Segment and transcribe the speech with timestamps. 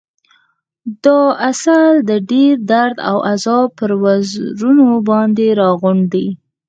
[1.03, 1.19] دا
[1.49, 6.27] عسل د ډېر درد او عذاب پر وزرونو باندې راغونډ دی.